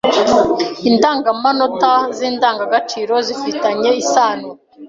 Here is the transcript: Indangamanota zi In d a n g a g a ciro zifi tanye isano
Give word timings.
Indangamanota 0.89 1.91
zi 2.15 2.25
In 2.29 2.35
d 2.41 2.43
a 2.49 2.51
n 2.51 2.55
g 2.59 2.61
a 2.63 2.67
g 2.71 2.73
a 2.77 2.79
ciro 2.89 3.17
zifi 3.27 3.51
tanye 3.63 3.91
isano 4.01 4.47